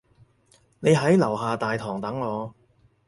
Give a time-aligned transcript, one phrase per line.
[0.79, 2.55] 你喺樓下大堂等我